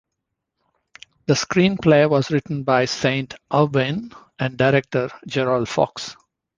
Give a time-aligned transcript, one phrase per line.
[1.27, 6.17] The screenplay was written by Saint Aubyn and director Gerald Fox.